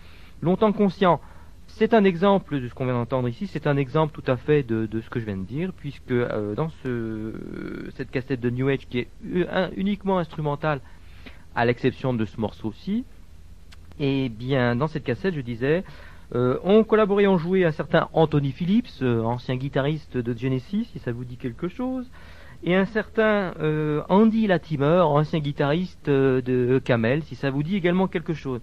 longtemps 0.42 0.72
conscients. 0.72 1.20
C'est 1.66 1.92
un 1.92 2.04
exemple 2.04 2.60
de 2.60 2.68
ce 2.68 2.74
qu'on 2.74 2.86
vient 2.86 2.94
d'entendre 2.94 3.28
ici, 3.28 3.46
c'est 3.46 3.66
un 3.66 3.76
exemple 3.76 4.18
tout 4.18 4.30
à 4.30 4.36
fait 4.36 4.62
de, 4.62 4.88
ce 5.00 5.10
que 5.10 5.20
je 5.20 5.26
viens 5.26 5.36
de 5.36 5.44
dire, 5.44 5.72
puisque 5.76 6.10
euh, 6.10 6.54
dans 6.54 6.70
ce, 6.82 7.34
cette 7.94 8.10
cassette 8.10 8.40
de 8.40 8.48
New 8.48 8.68
Age 8.68 8.88
qui 8.88 9.00
est 9.00 9.08
uniquement 9.76 10.18
instrumentale, 10.18 10.80
à 11.54 11.66
l'exception 11.66 12.14
de 12.14 12.24
ce 12.24 12.40
morceau-ci, 12.40 13.04
et 14.00 14.28
bien 14.28 14.76
dans 14.76 14.86
cette 14.86 15.04
cassette, 15.04 15.34
je 15.34 15.40
disais, 15.40 15.84
euh, 16.34 16.58
ont 16.62 16.84
collaboré, 16.84 17.26
ont 17.26 17.38
joué 17.38 17.64
un 17.64 17.72
certain 17.72 18.08
Anthony 18.12 18.52
Phillips, 18.52 18.88
euh, 19.02 19.22
ancien 19.22 19.56
guitariste 19.56 20.16
de 20.16 20.36
Genesis, 20.36 20.84
si 20.92 20.98
ça 20.98 21.10
vous 21.10 21.24
dit 21.24 21.36
quelque 21.36 21.68
chose, 21.68 22.06
et 22.62 22.74
un 22.74 22.86
certain 22.86 23.54
euh, 23.60 24.02
Andy 24.08 24.46
Latimer, 24.46 25.02
ancien 25.04 25.38
guitariste 25.38 26.08
euh, 26.08 26.40
de 26.40 26.80
Camel, 26.84 27.22
si 27.22 27.34
ça 27.34 27.50
vous 27.50 27.62
dit 27.62 27.76
également 27.76 28.08
quelque 28.08 28.34
chose. 28.34 28.60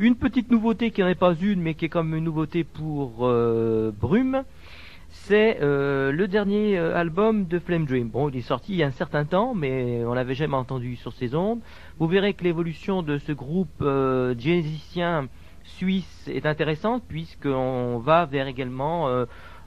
Une 0.00 0.14
petite 0.14 0.52
nouveauté 0.52 0.92
qui 0.92 1.00
n'en 1.00 1.08
est 1.08 1.16
pas 1.16 1.34
une, 1.34 1.60
mais 1.60 1.74
qui 1.74 1.86
est 1.86 1.88
comme 1.88 2.14
une 2.14 2.22
nouveauté 2.22 2.62
pour 2.62 3.26
euh, 3.26 3.90
Brume, 3.90 4.44
c'est 5.08 5.58
euh, 5.60 6.12
le 6.12 6.28
dernier 6.28 6.78
euh, 6.78 6.94
album 6.94 7.46
de 7.46 7.58
Flame 7.58 7.84
Dream. 7.84 8.08
Bon, 8.08 8.28
il 8.28 8.36
est 8.36 8.42
sorti 8.42 8.74
il 8.74 8.78
y 8.78 8.84
a 8.84 8.86
un 8.86 8.92
certain 8.92 9.24
temps, 9.24 9.54
mais 9.56 10.04
on 10.04 10.14
l'avait 10.14 10.36
jamais 10.36 10.54
entendu 10.54 10.94
sur 10.94 11.12
ces 11.14 11.34
ondes. 11.34 11.58
Vous 11.98 12.06
verrez 12.06 12.34
que 12.34 12.44
l'évolution 12.44 13.02
de 13.02 13.18
ce 13.18 13.32
groupe 13.32 13.80
genesicien 13.80 15.26
suisse 15.64 16.30
est 16.32 16.46
intéressante, 16.46 17.02
puisqu'on 17.08 17.98
va 17.98 18.24
vers 18.24 18.46
également 18.46 19.08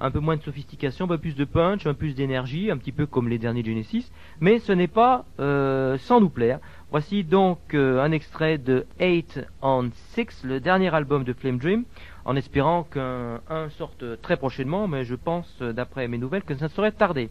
un 0.01 0.11
peu 0.11 0.19
moins 0.19 0.35
de 0.35 0.41
sophistication, 0.41 1.05
un 1.05 1.07
peu 1.07 1.17
plus 1.17 1.35
de 1.35 1.45
punch, 1.45 1.85
un 1.85 1.93
peu 1.93 1.99
plus 1.99 2.15
d'énergie, 2.15 2.71
un 2.71 2.77
petit 2.77 2.91
peu 2.91 3.05
comme 3.05 3.29
les 3.29 3.37
derniers 3.37 3.63
Genesis, 3.63 4.11
mais 4.39 4.59
ce 4.59 4.71
n'est 4.71 4.87
pas 4.87 5.25
euh, 5.39 5.97
sans 5.99 6.19
nous 6.19 6.29
plaire. 6.29 6.59
Voici 6.89 7.23
donc 7.23 7.59
euh, 7.73 8.01
un 8.01 8.11
extrait 8.11 8.57
de 8.57 8.85
8 8.99 9.39
on 9.61 9.89
6, 10.15 10.43
le 10.43 10.59
dernier 10.59 10.93
album 10.93 11.23
de 11.23 11.33
Flame 11.33 11.57
Dream, 11.57 11.85
en 12.25 12.35
espérant 12.35 12.83
qu'un 12.83 13.41
un 13.49 13.69
sorte 13.69 14.21
très 14.21 14.37
prochainement, 14.37 14.87
mais 14.87 15.03
je 15.05 15.15
pense, 15.15 15.53
euh, 15.61 15.71
d'après 15.71 16.07
mes 16.07 16.17
nouvelles, 16.17 16.43
que 16.43 16.55
ça 16.55 16.65
ne 16.65 16.69
saurait 16.69 16.91
tarder. 16.91 17.29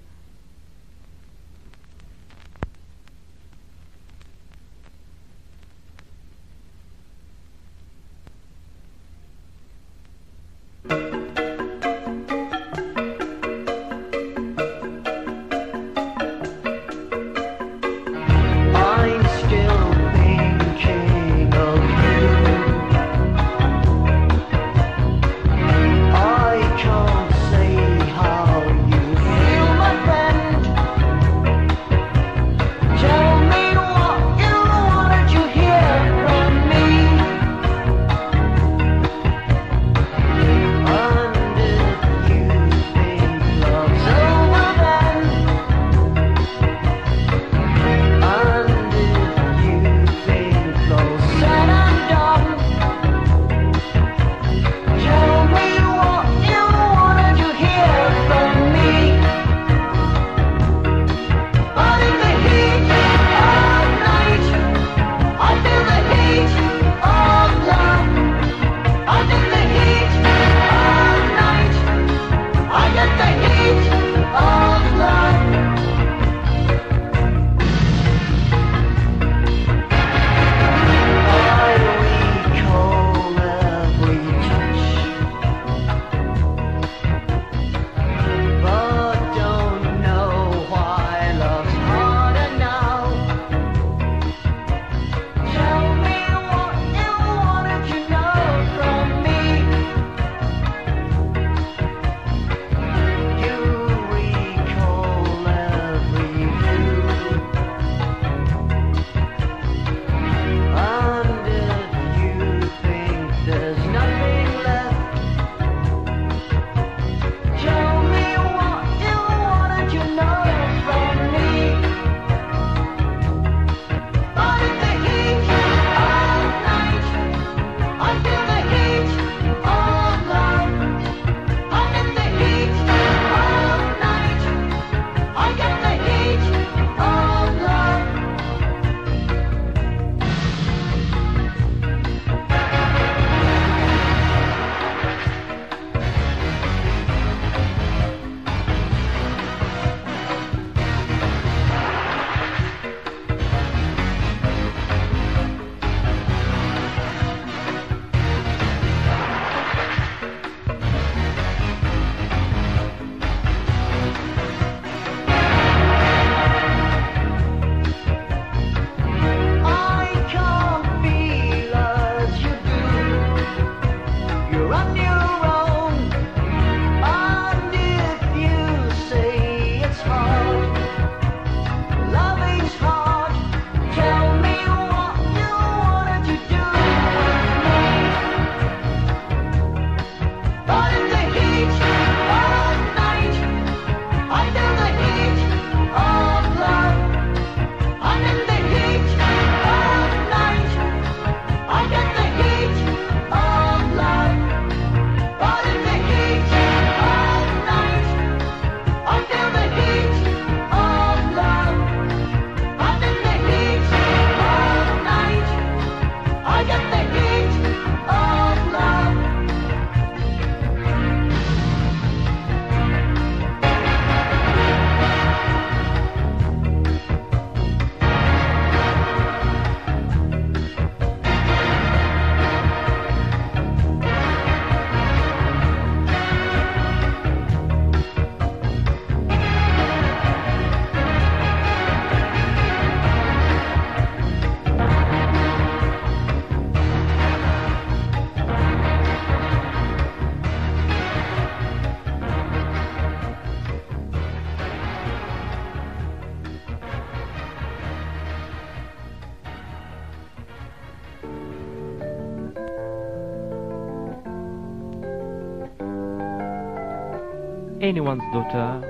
Anyone's 268.01 268.33
Daughter, 268.33 268.81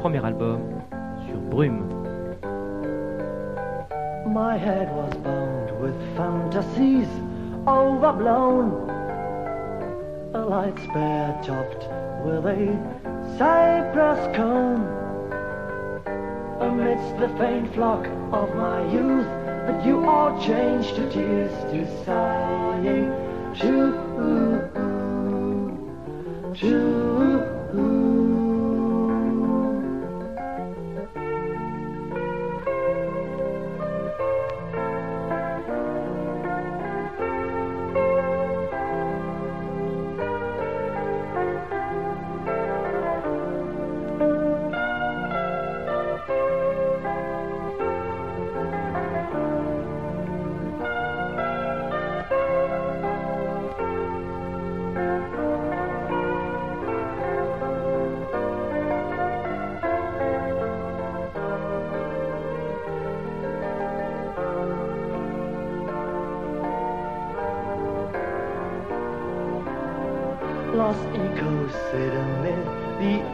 premier 0.00 0.24
album 0.24 0.82
sur 1.26 1.36
Brume. 1.50 1.92
My 4.32 4.56
head 4.56 4.88
was 4.96 5.12
bound 5.16 5.78
with 5.78 5.94
fantasies 6.16 7.06
oh, 7.66 7.98
overblown. 7.98 8.88
A 10.32 10.38
light 10.38 10.74
spare 10.78 11.38
topped 11.44 11.84
with 12.24 12.46
a 12.46 12.72
cypress 13.36 14.34
cone. 14.34 14.88
Amidst 16.58 17.18
the 17.20 17.28
faint 17.36 17.74
flock 17.74 18.06
of 18.32 18.56
my 18.56 18.80
youth, 18.90 19.28
but 19.66 19.84
you 19.84 20.02
all 20.08 20.32
changed 20.42 20.96
to 20.96 21.10
tears, 21.10 21.52
to 21.72 21.84
sighing, 22.06 23.12
to, 23.60 23.92
to. 26.58 28.05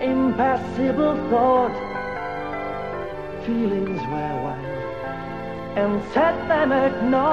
Impassible 0.02 1.14
thought. 1.30 1.76
Feelings 3.46 4.00
were 4.10 4.42
wild 4.42 4.72
and 5.76 6.02
set 6.12 6.36
them 6.48 6.72
ignored. 6.72 7.32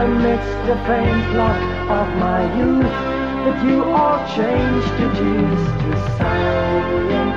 Amidst 0.00 0.66
the 0.68 0.76
faint 0.86 1.24
flock 1.32 1.60
of 1.98 2.08
my 2.16 2.40
youth, 2.56 2.96
that 3.44 3.58
you 3.66 3.84
all 3.84 4.18
changed 4.36 4.92
to 4.98 5.06
tears, 5.18 5.64
to 5.82 5.90
silent, 6.16 7.34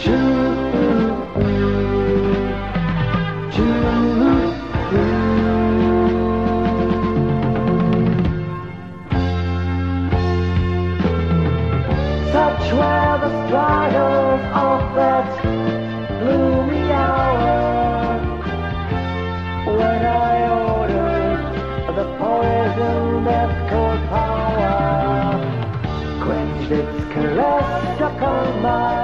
to, 0.00 0.87
Such 12.58 12.72
were 12.72 13.18
the 13.22 13.46
struggles 13.46 14.40
of 14.52 14.94
that 14.96 15.42
gloomy 16.20 16.90
hour 16.90 18.18
when 19.64 20.02
I 20.04 20.48
ordered 20.66 21.96
the 21.96 22.04
poison 22.18 23.24
that 23.24 23.50
could 23.70 24.08
power 24.08 25.40
quenched 26.24 26.72
its 26.72 27.04
caress 27.14 28.00
upon 28.00 28.62
my 28.62 28.97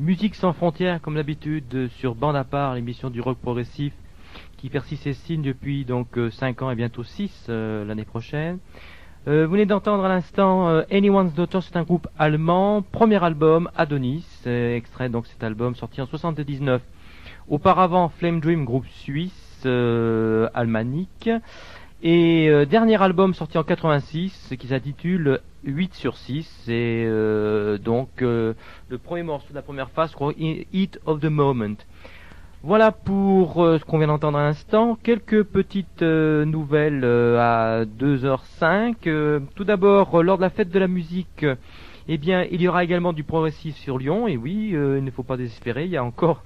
Musique 0.00 0.34
sans 0.34 0.54
frontières, 0.54 1.02
comme 1.02 1.16
d'habitude, 1.16 1.90
sur 1.98 2.14
Bande 2.14 2.34
à 2.34 2.42
part, 2.42 2.74
l'émission 2.74 3.10
du 3.10 3.20
rock 3.20 3.36
progressif 3.36 3.92
qui 4.56 4.70
persiste 4.70 5.06
et 5.06 5.12
signe 5.12 5.42
depuis 5.42 5.84
donc 5.84 6.18
5 6.30 6.62
ans 6.62 6.70
et 6.70 6.74
bientôt 6.74 7.04
6 7.04 7.48
l'année 7.48 8.06
prochaine. 8.06 8.60
Euh, 9.28 9.44
vous 9.44 9.52
venez 9.52 9.66
d'entendre 9.66 10.02
à 10.02 10.08
l'instant 10.08 10.70
euh, 10.70 10.84
Anyone's 10.90 11.34
Daughter, 11.34 11.58
c'est 11.60 11.76
un 11.76 11.82
groupe 11.82 12.08
allemand, 12.18 12.80
premier 12.80 13.22
album 13.22 13.70
Adonis, 13.76 14.24
euh, 14.46 14.74
extrait 14.74 15.10
donc 15.10 15.26
cet 15.26 15.44
album 15.44 15.74
sorti 15.74 16.00
en 16.00 16.06
79. 16.06 16.80
Auparavant 17.50 18.08
Flame 18.08 18.40
Dream, 18.40 18.64
groupe 18.64 18.86
suisse, 18.86 19.60
euh, 19.66 20.48
almanique, 20.54 21.28
et 22.02 22.48
euh, 22.48 22.64
dernier 22.66 23.00
album 23.02 23.34
sorti 23.34 23.58
en 23.58 23.64
86 23.64 24.54
qui 24.58 24.66
s'intitule 24.68 25.40
8 25.64 25.94
sur 25.94 26.16
6, 26.16 26.48
c'est 26.64 27.06
donc 27.84 28.08
le 28.20 28.54
premier 29.02 29.22
morceau 29.22 29.50
de 29.50 29.54
la 29.54 29.62
première 29.62 29.90
phase, 29.90 30.14
Hit 30.38 30.98
of 31.04 31.20
the 31.20 31.26
Moment. 31.26 31.76
Voilà 32.62 32.92
pour 32.92 33.64
euh, 33.64 33.78
ce 33.78 33.84
qu'on 33.86 33.96
vient 33.96 34.08
d'entendre 34.08 34.36
à 34.36 34.42
l'instant. 34.42 34.98
Quelques 35.02 35.44
petites 35.44 36.02
euh, 36.02 36.44
nouvelles 36.44 37.04
euh, 37.04 37.38
à 37.40 37.86
2h05. 37.86 39.40
tout 39.54 39.64
d'abord, 39.64 40.22
lors 40.22 40.36
de 40.36 40.42
la 40.42 40.50
fête 40.50 40.68
de 40.68 40.78
la 40.78 40.86
musique, 40.86 41.46
eh 42.08 42.18
bien, 42.18 42.44
il 42.50 42.60
y 42.62 42.68
aura 42.68 42.84
également 42.84 43.12
du 43.12 43.24
progressif 43.24 43.76
sur 43.76 43.98
Lyon. 43.98 44.28
Et 44.28 44.36
oui, 44.36 44.70
il 44.72 45.04
ne 45.04 45.10
faut 45.10 45.22
pas 45.22 45.36
désespérer. 45.36 45.84
Il 45.84 45.90
y 45.90 45.96
a 45.96 46.04
encore 46.04 46.42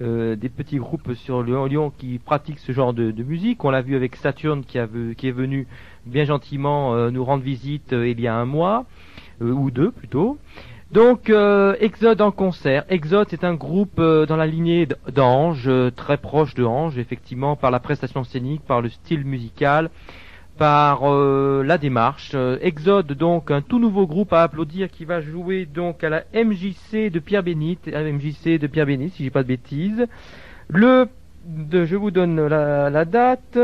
des 0.00 0.48
petits 0.48 0.78
groupes 0.78 1.14
sur 1.14 1.42
Lyon, 1.42 1.92
qui 1.96 2.18
pratiquent 2.18 2.58
ce 2.58 2.72
genre 2.72 2.92
de, 2.92 3.22
musique. 3.22 3.64
On 3.64 3.70
l'a 3.70 3.82
vu 3.82 3.96
avec 3.96 4.16
Saturne 4.16 4.64
qui, 4.64 4.78
est 4.78 5.32
venu 5.32 5.66
bien 6.06 6.24
gentiment 6.24 7.10
nous 7.10 7.24
rendre 7.24 7.42
visite 7.42 7.92
il 7.92 8.20
y 8.20 8.26
a 8.26 8.34
un 8.34 8.44
mois 8.44 8.86
ou 9.40 9.70
deux 9.70 9.90
plutôt. 9.90 10.38
Donc 10.90 11.28
euh, 11.28 11.76
Exode 11.80 12.22
en 12.22 12.30
concert. 12.30 12.84
Exode 12.88 13.26
c'est 13.28 13.44
un 13.44 13.52
groupe 13.54 13.98
euh, 13.98 14.24
dans 14.24 14.36
la 14.36 14.46
lignée 14.46 14.88
d'Ange, 15.12 15.64
euh, 15.66 15.90
très 15.90 16.16
proche 16.16 16.54
de 16.54 16.64
Ange, 16.64 16.96
effectivement, 16.96 17.56
par 17.56 17.70
la 17.70 17.78
prestation 17.78 18.24
scénique, 18.24 18.62
par 18.66 18.80
le 18.80 18.88
style 18.88 19.26
musical, 19.26 19.90
par 20.58 21.08
la 21.08 21.78
démarche. 21.78 22.34
Exode 22.60 23.12
donc 23.12 23.50
un 23.50 23.62
tout 23.62 23.78
nouveau 23.78 24.06
groupe 24.06 24.32
à 24.32 24.42
applaudir 24.42 24.90
qui 24.90 25.04
va 25.04 25.20
jouer 25.20 25.66
donc 25.66 26.04
à 26.04 26.08
la 26.08 26.24
MJC 26.34 27.10
de 27.10 27.18
Pierre 27.20 27.42
Bénite, 27.42 27.86
MJC 27.86 28.58
de 28.58 28.66
Pierre 28.66 28.86
Bénite 28.86 29.14
si 29.14 29.24
j'ai 29.24 29.30
pas 29.30 29.42
de 29.42 29.48
bêtises. 29.48 30.06
Le, 30.68 31.08
je 31.72 31.96
vous 31.96 32.10
donne 32.10 32.46
la, 32.46 33.04
date. 33.04 33.58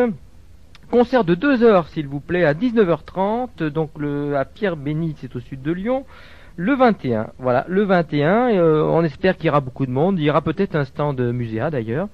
Concert 0.91 1.25
de 1.25 1.35
2 1.35 1.65
heures 1.65 1.89
s'il 1.89 2.07
vous 2.07 2.21
plaît 2.21 2.45
à 2.45 2.55
19h30 2.55 3.69
donc 3.69 3.91
le 3.99 4.37
à 4.37 4.45
Pierre 4.45 4.77
Bénite 4.77 5.17
c'est 5.21 5.35
au 5.35 5.41
sud 5.41 5.63
de 5.63 5.73
Lyon 5.73 6.05
le 6.57 6.75
21. 6.75 7.31
Voilà, 7.39 7.65
le 7.69 7.83
21, 7.83 8.51
euh, 8.51 8.83
on 8.85 9.03
espère 9.03 9.37
qu'il 9.37 9.47
y 9.47 9.51
aura 9.51 9.61
beaucoup 9.61 9.87
de 9.87 9.91
monde. 9.91 10.19
Il 10.19 10.25
y 10.25 10.31
aura 10.31 10.43
peut-être 10.43 10.77
un 10.77 10.85
stand 10.85 11.17
de 11.17 11.33
muséa 11.33 11.71
d'ailleurs. 11.71 12.09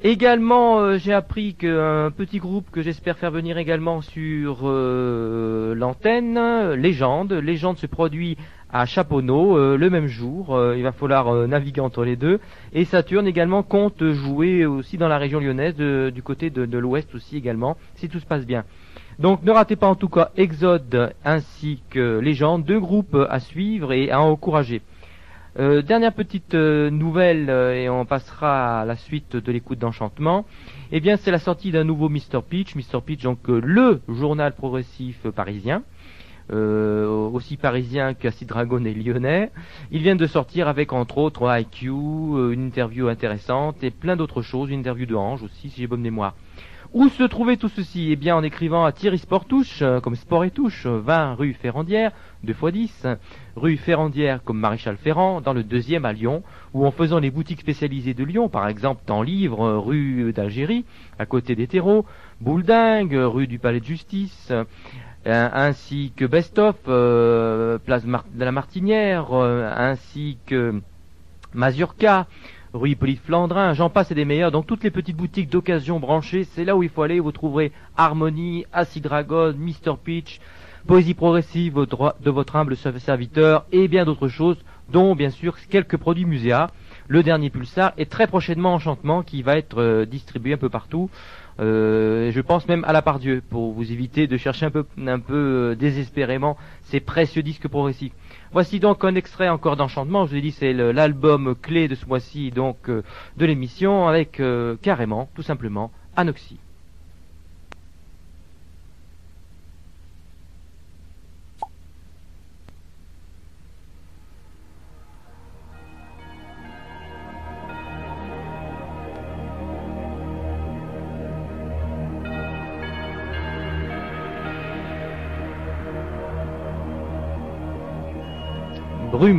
Également, 0.00 0.78
euh, 0.78 0.96
j'ai 0.96 1.12
appris 1.12 1.54
qu'un 1.54 2.12
petit 2.12 2.38
groupe 2.38 2.70
que 2.70 2.82
j'espère 2.82 3.18
faire 3.18 3.32
venir 3.32 3.58
également 3.58 4.00
sur 4.00 4.60
euh, 4.62 5.74
l'antenne, 5.74 6.38
Légende. 6.74 7.32
Légende 7.32 7.78
se 7.78 7.86
produit 7.86 8.36
à 8.70 8.86
Chaponneau 8.86 9.76
le 9.76 9.90
même 9.90 10.06
jour. 10.06 10.56
il 10.76 10.82
va 10.82 10.92
falloir 10.92 11.48
naviguer 11.48 11.80
entre 11.80 12.04
les 12.04 12.16
deux. 12.16 12.38
Et 12.74 12.84
Saturne 12.84 13.26
également 13.26 13.62
compte 13.62 14.04
jouer 14.12 14.66
aussi 14.66 14.98
dans 14.98 15.08
la 15.08 15.18
région 15.18 15.40
lyonnaise, 15.40 15.74
du 15.76 16.22
côté 16.22 16.50
de, 16.50 16.66
de 16.66 16.78
l'ouest 16.78 17.12
aussi 17.14 17.36
également, 17.36 17.76
si 17.94 18.08
tout 18.08 18.20
se 18.20 18.26
passe 18.26 18.44
bien. 18.44 18.64
Donc 19.18 19.42
ne 19.42 19.50
ratez 19.50 19.74
pas 19.74 19.88
en 19.88 19.96
tout 19.96 20.10
cas 20.10 20.30
Exode 20.36 21.14
ainsi 21.24 21.82
que 21.90 22.20
Légende, 22.20 22.64
deux 22.64 22.78
groupes 22.78 23.16
à 23.28 23.40
suivre 23.40 23.92
et 23.92 24.10
à 24.10 24.20
encourager. 24.20 24.82
Euh, 25.58 25.82
dernière 25.82 26.12
petite 26.12 26.54
euh, 26.54 26.88
nouvelle 26.88 27.50
euh, 27.50 27.74
et 27.74 27.88
on 27.88 28.04
passera 28.04 28.82
à 28.82 28.84
la 28.84 28.94
suite 28.94 29.34
de 29.34 29.50
l'écoute 29.50 29.80
d'enchantement. 29.80 30.46
Eh 30.92 31.00
bien 31.00 31.16
c'est 31.16 31.32
la 31.32 31.40
sortie 31.40 31.72
d'un 31.72 31.82
nouveau 31.82 32.08
Mr. 32.08 32.42
Pitch, 32.48 32.76
Mr. 32.76 33.00
Pitch 33.04 33.24
donc 33.24 33.48
le 33.48 34.00
journal 34.08 34.54
progressif 34.54 35.28
parisien. 35.34 35.82
aussi 36.50 37.56
parisien 37.56 38.14
qu'Acid 38.14 38.46
Dragon 38.46 38.84
et 38.84 38.94
lyonnais. 38.94 39.50
Il 39.90 40.02
vient 40.02 40.14
de 40.14 40.26
sortir 40.26 40.68
avec 40.68 40.92
entre 40.92 41.18
autres 41.18 41.44
IQ, 41.58 41.88
une 41.88 42.66
interview 42.66 43.08
intéressante 43.08 43.82
et 43.82 43.90
plein 43.90 44.14
d'autres 44.14 44.42
choses, 44.42 44.70
une 44.70 44.78
interview 44.78 45.06
de 45.06 45.16
Ange 45.16 45.42
aussi 45.42 45.70
si 45.70 45.80
j'ai 45.80 45.86
bonne 45.88 46.02
mémoire. 46.02 46.34
Où 46.94 47.10
se 47.10 47.22
trouvait 47.22 47.58
tout 47.58 47.68
ceci? 47.68 48.08
Eh 48.12 48.16
bien 48.16 48.34
en 48.34 48.42
écrivant 48.42 48.86
à 48.86 48.92
Thierry 48.92 49.18
Sportouche, 49.18 49.82
euh, 49.82 50.00
comme 50.00 50.16
Sport 50.16 50.44
et 50.44 50.50
Touche, 50.50 50.86
20 50.86 51.34
rue 51.34 51.52
Ferrandière, 51.52 52.12
2 52.44 52.54
x 52.54 52.72
10, 52.72 53.06
rue 53.58 53.76
Ferrandière 53.76 54.42
comme 54.44 54.58
Maréchal 54.58 54.96
Ferrand, 54.96 55.40
dans 55.40 55.52
le 55.52 55.62
deuxième 55.62 56.04
à 56.04 56.12
Lyon, 56.12 56.42
ou 56.72 56.86
en 56.86 56.90
faisant 56.90 57.18
les 57.18 57.30
boutiques 57.30 57.60
spécialisées 57.60 58.14
de 58.14 58.24
Lyon, 58.24 58.48
par 58.48 58.68
exemple 58.68 59.02
dans 59.06 59.22
Livre, 59.22 59.62
euh, 59.62 59.78
rue 59.78 60.32
d'Algérie, 60.32 60.84
à 61.18 61.26
côté 61.26 61.54
des 61.54 61.66
terreaux, 61.66 62.06
Bouledingue, 62.40 63.14
rue 63.14 63.46
du 63.46 63.58
Palais 63.58 63.80
de 63.80 63.84
Justice, 63.84 64.50
euh, 64.50 64.64
ainsi 65.52 66.12
que 66.16 66.24
Bestoff, 66.24 66.76
place 66.84 68.04
de 68.06 68.44
la 68.44 68.52
Martinière, 68.52 69.32
ainsi 69.32 70.38
que 70.46 70.80
Mazurka, 71.52 72.26
rue 72.72 72.90
Hippolyte 72.90 73.20
Flandrin, 73.24 73.72
j'en 73.72 73.90
passe 73.90 74.10
et 74.10 74.14
des 74.14 74.24
meilleurs. 74.24 74.50
Donc 74.50 74.66
toutes 74.66 74.84
les 74.84 74.90
petites 74.90 75.16
boutiques 75.16 75.50
d'occasion 75.50 76.00
branchées, 76.00 76.44
c'est 76.44 76.64
là 76.64 76.76
où 76.76 76.82
il 76.82 76.88
faut 76.88 77.02
aller. 77.02 77.20
Vous 77.20 77.32
trouverez 77.32 77.72
Harmonie, 77.96 78.64
Acid 78.72 79.02
Dragon, 79.02 79.54
Mr. 79.56 79.96
Peach, 80.02 80.40
Poésie 80.88 81.12
progressive 81.12 81.74
de 81.74 82.30
votre 82.30 82.56
humble 82.56 82.74
serviteur 82.74 83.66
et 83.72 83.88
bien 83.88 84.06
d'autres 84.06 84.28
choses, 84.28 84.56
dont 84.90 85.14
bien 85.14 85.28
sûr 85.28 85.54
quelques 85.68 85.98
produits 85.98 86.24
muséa. 86.24 86.70
Le 87.08 87.22
dernier 87.22 87.50
Pulsar 87.50 87.92
et 87.98 88.06
très 88.06 88.26
prochainement 88.26 88.72
Enchantement 88.72 89.22
qui 89.22 89.42
va 89.42 89.58
être 89.58 89.82
euh, 89.82 90.06
distribué 90.06 90.54
un 90.54 90.56
peu 90.56 90.70
partout. 90.70 91.10
Euh, 91.60 92.32
je 92.32 92.40
pense 92.40 92.66
même 92.68 92.84
à 92.84 92.94
la 92.94 93.02
part 93.02 93.18
Dieu 93.18 93.42
pour 93.50 93.72
vous 93.74 93.92
éviter 93.92 94.26
de 94.26 94.38
chercher 94.38 94.64
un 94.64 94.70
peu, 94.70 94.86
un 94.96 95.18
peu 95.18 95.34
euh, 95.34 95.74
désespérément 95.74 96.56
ces 96.84 97.00
précieux 97.00 97.42
disques 97.42 97.68
progressifs. 97.68 98.14
Voici 98.52 98.80
donc 98.80 99.04
un 99.04 99.14
extrait 99.14 99.50
encore 99.50 99.76
d'Enchantement. 99.76 100.24
Je 100.24 100.30
vous 100.30 100.36
ai 100.38 100.40
dit 100.40 100.52
c'est 100.52 100.72
l'album 100.72 101.54
clé 101.54 101.88
de 101.88 101.96
ce 101.96 102.06
mois-ci 102.06 102.50
donc 102.50 102.88
euh, 102.88 103.02
de 103.36 103.44
l'émission 103.44 104.08
avec 104.08 104.40
carrément, 104.80 105.28
tout 105.34 105.42
simplement, 105.42 105.90
Anoxie. 106.16 106.58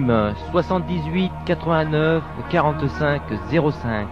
Brume 0.09 0.33
78 0.51 1.31
89 1.45 2.23
45 2.49 3.21
05 3.47 4.07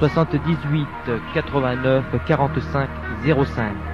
78 0.00 0.88
89 1.34 2.04
45 2.24 2.88
05 3.20 3.91